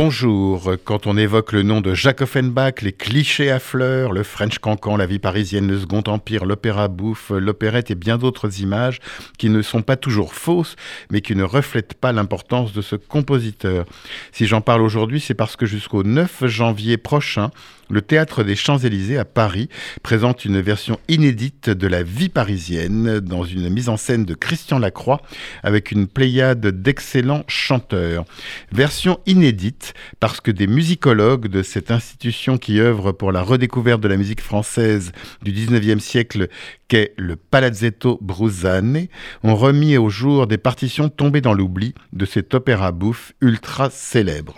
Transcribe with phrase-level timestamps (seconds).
[0.00, 0.76] Bonjour.
[0.84, 4.96] Quand on évoque le nom de Jacques Offenbach, les clichés à fleurs, le French cancan,
[4.96, 9.00] la vie parisienne, le Second Empire, l'opéra bouffe, l'opérette et bien d'autres images
[9.38, 10.76] qui ne sont pas toujours fausses,
[11.10, 13.86] mais qui ne reflètent pas l'importance de ce compositeur.
[14.30, 17.50] Si j'en parle aujourd'hui, c'est parce que jusqu'au 9 janvier prochain,
[17.90, 19.68] le théâtre des Champs-Élysées à Paris
[20.02, 24.78] présente une version inédite de la vie parisienne dans une mise en scène de Christian
[24.78, 25.20] Lacroix
[25.62, 28.24] avec une pléiade d'excellents chanteurs.
[28.72, 34.08] Version inédite parce que des musicologues de cette institution qui œuvre pour la redécouverte de
[34.08, 35.12] la musique française
[35.42, 36.48] du 19e siècle
[36.88, 39.06] qu'est le Palazzetto Bruzane
[39.42, 44.56] ont remis au jour des partitions tombées dans l'oubli de cet opéra bouffe ultra célèbre.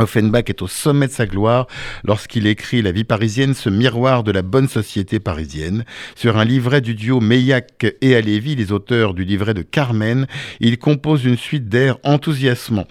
[0.00, 1.66] Offenbach est au sommet de sa gloire
[2.04, 5.84] lorsqu'il écrit La vie parisienne, ce miroir de la bonne société parisienne.
[6.16, 10.26] Sur un livret du duo Meillac et Alévi, les auteurs du livret de Carmen,
[10.60, 12.88] il compose une suite d'airs enthousiasmants.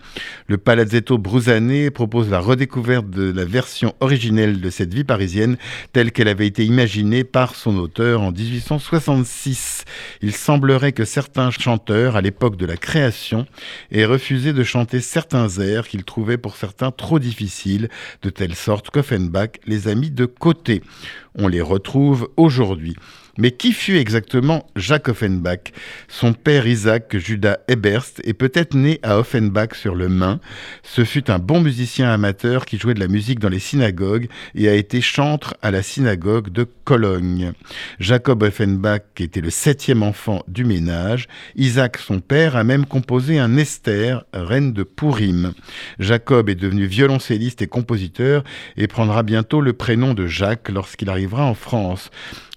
[0.48, 5.58] Le Palazzetto Brusané propose la redécouverte de la version originelle de cette vie parisienne
[5.94, 9.86] telle qu'elle avait été imaginée par son auteur en 1866.
[10.22, 13.45] Il semblerait que certains chanteurs, à l'époque de la création,
[13.92, 17.89] aient refusé de chanter certains airs qu'ils trouvaient pour certains trop difficile,
[18.22, 20.83] de telle sorte qu'Offenbach les a mis de côté.
[21.33, 22.95] On les retrouve aujourd'hui.
[23.40, 25.72] Mais qui fut exactement Jacques Offenbach?
[26.09, 30.42] Son père Isaac Judas Eberst est peut-être né à Offenbach sur le Main.
[30.84, 34.67] Ce fut un bon musicien amateur qui jouait de la musique dans les synagogues et
[34.67, 37.54] a été chantre à la synagogue de Cologne.
[38.02, 41.30] Jacob Offenbach était le septième enfant du ménage.
[41.56, 45.54] Isaac, son père, a même composé un Esther, reine de Pourim.
[45.98, 48.44] Jacob est devenu violoncelliste et compositeur
[48.76, 52.12] et prendra bientôt le prénom de Jacques lorsqu'il arrivera en France.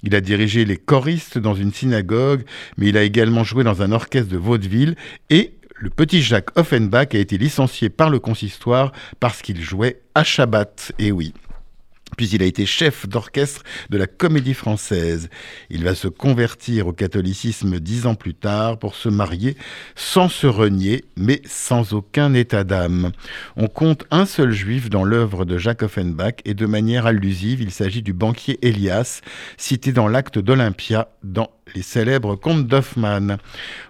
[0.05, 2.45] Il a dirigé les choristes dans une synagogue,
[2.77, 4.97] mais il a également joué dans un orchestre de vaudeville
[5.31, 10.23] et le petit Jacques Offenbach a été licencié par le consistoire parce qu'il jouait à
[10.23, 10.93] Shabbat.
[11.01, 11.35] Et oui.
[12.17, 15.29] Puis il a été chef d'orchestre de la Comédie Française.
[15.71, 19.57] Il va se convertir au catholicisme dix ans plus tard pour se marier
[19.95, 23.13] sans se renier, mais sans aucun état d'âme.
[23.57, 27.71] On compte un seul juif dans l'œuvre de Jacques Offenbach et de manière allusive, il
[27.71, 29.21] s'agit du banquier Elias,
[29.57, 33.39] cité dans l'acte d'Olympia dans les célèbres contes d'Hoffmann.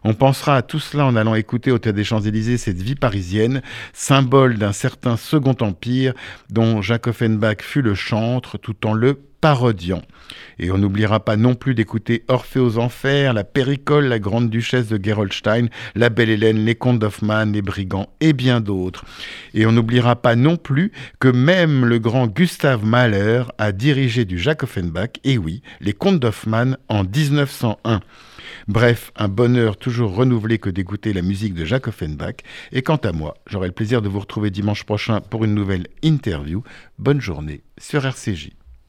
[0.04, 3.62] On pensera à tout cela en allant écouter au Théâtre des Champs-Élysées cette vie parisienne,
[3.93, 6.15] symbole d'un certain Second Empire
[6.50, 10.03] dont Jacques Offenbach fut le chantre tout en le parodiant.
[10.58, 14.86] Et on n'oubliera pas non plus d'écouter Orphée aux Enfers, La Péricole, La Grande Duchesse
[14.86, 15.66] de Gerolstein,
[15.97, 19.04] La Belle Hélène, Les Contes d'Hoffmann, Les Brigands et bien d'autres.
[19.52, 24.38] Et on n'oubliera pas non plus que même le grand Gustave Mahler a dirigé du
[24.38, 28.00] Jacques Offenbach, et oui, Les Contes d'Hoffmann en 1901.
[28.69, 32.36] Bref, un bonheur toujours renouvelé que d'écouter la musique de Jacques Offenbach.
[32.70, 35.88] Et quant à moi, j'aurai le plaisir de vous retrouver dimanche prochain pour une nouvelle
[36.02, 36.62] interview.
[36.98, 38.61] Bonne journée sur RCJ.